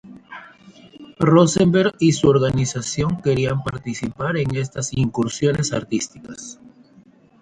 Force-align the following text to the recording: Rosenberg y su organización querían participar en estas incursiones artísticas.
Rosenberg 1.19 1.93
y 1.99 2.13
su 2.13 2.27
organización 2.27 3.21
querían 3.21 3.61
participar 3.63 4.35
en 4.37 4.55
estas 4.55 4.93
incursiones 4.93 5.73
artísticas. 5.73 6.59